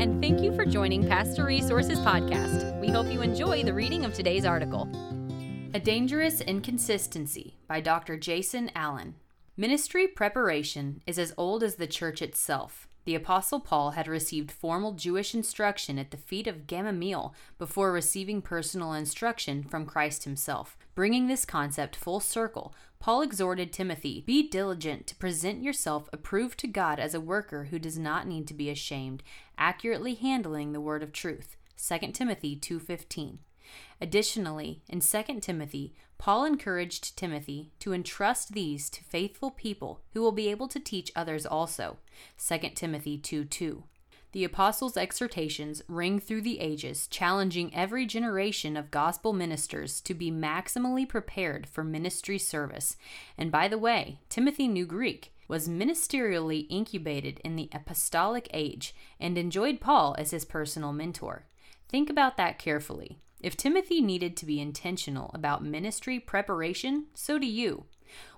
[0.00, 2.80] and thank you for joining Pastor Resources Podcast.
[2.80, 4.88] We hope you enjoy the reading of today's article.
[5.74, 8.16] A Dangerous Inconsistency by Dr.
[8.16, 9.16] Jason Allen.
[9.58, 12.88] Ministry preparation is as old as the church itself.
[13.04, 18.42] The Apostle Paul had received formal Jewish instruction at the feet of Gamaliel before receiving
[18.42, 20.76] personal instruction from Christ himself.
[20.94, 26.66] Bringing this concept full circle, Paul exhorted Timothy Be diligent to present yourself approved to
[26.66, 29.22] God as a worker who does not need to be ashamed,
[29.56, 31.56] accurately handling the word of truth.
[31.78, 33.38] 2 Timothy 2:15.
[34.00, 40.32] Additionally, in 2 Timothy, Paul encouraged Timothy to entrust these to faithful people who will
[40.32, 41.96] be able to teach others also.
[42.38, 43.84] 2 Timothy 2 2.
[44.32, 50.30] The apostles' exhortations ring through the ages, challenging every generation of gospel ministers to be
[50.30, 52.96] maximally prepared for ministry service.
[53.36, 59.36] And by the way, Timothy knew Greek, was ministerially incubated in the apostolic age, and
[59.36, 61.46] enjoyed Paul as his personal mentor.
[61.88, 63.18] Think about that carefully.
[63.40, 67.84] If Timothy needed to be intentional about ministry preparation, so do you.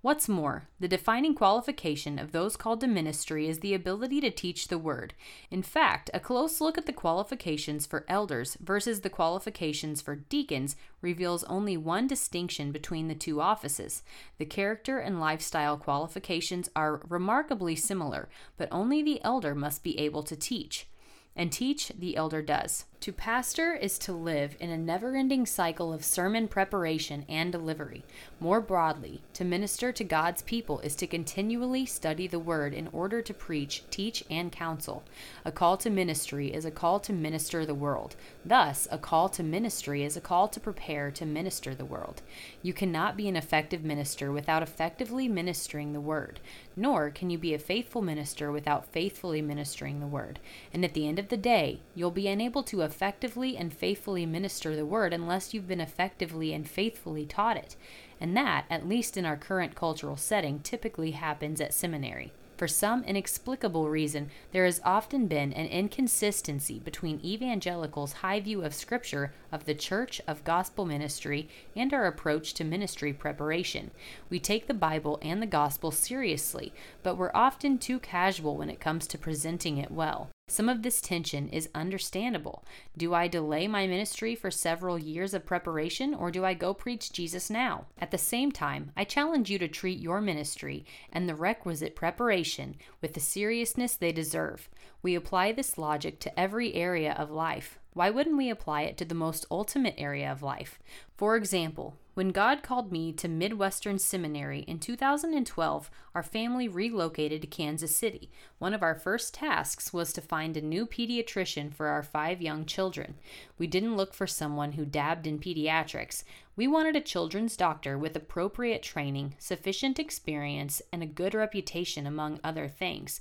[0.00, 4.68] What's more, the defining qualification of those called to ministry is the ability to teach
[4.68, 5.12] the word.
[5.50, 10.76] In fact, a close look at the qualifications for elders versus the qualifications for deacons
[11.00, 14.04] reveals only one distinction between the two offices.
[14.38, 20.22] The character and lifestyle qualifications are remarkably similar, but only the elder must be able
[20.24, 20.86] to teach.
[21.34, 22.84] And teach the elder does.
[23.02, 28.04] To pastor is to live in a never ending cycle of sermon preparation and delivery.
[28.40, 33.22] More broadly, to minister to God's people is to continually study the Word in order
[33.22, 35.04] to preach, teach, and counsel.
[35.44, 38.16] A call to ministry is a call to minister the world.
[38.44, 42.22] Thus, a call to ministry is a call to prepare to minister the world.
[42.62, 46.40] You cannot be an effective minister without effectively ministering the Word,
[46.74, 50.40] nor can you be a faithful minister without faithfully ministering the Word.
[50.74, 54.74] And at the end of the day, you'll be unable to effectively and faithfully minister
[54.74, 57.76] the word unless you've been effectively and faithfully taught it.
[58.20, 62.32] And that, at least in our current cultural setting, typically happens at seminary.
[62.58, 68.74] For some inexplicable reason, there has often been an inconsistency between evangelicals' high view of
[68.74, 73.92] Scripture, of the church, of gospel ministry, and our approach to ministry preparation.
[74.28, 76.72] We take the Bible and the gospel seriously,
[77.04, 80.28] but we're often too casual when it comes to presenting it well.
[80.50, 82.64] Some of this tension is understandable.
[82.96, 87.12] Do I delay my ministry for several years of preparation, or do I go preach
[87.12, 87.84] Jesus now?
[87.98, 92.76] At the same time, I challenge you to treat your ministry and the requisite preparation
[93.02, 94.70] with the seriousness they deserve.
[95.02, 97.78] We apply this logic to every area of life.
[97.98, 100.78] Why wouldn't we apply it to the most ultimate area of life?
[101.16, 107.48] For example, when God called me to Midwestern Seminary in 2012, our family relocated to
[107.48, 108.30] Kansas City.
[108.60, 112.66] One of our first tasks was to find a new pediatrician for our five young
[112.66, 113.16] children.
[113.58, 116.22] We didn't look for someone who dabbed in pediatrics.
[116.54, 122.38] We wanted a children's doctor with appropriate training, sufficient experience, and a good reputation, among
[122.44, 123.20] other things.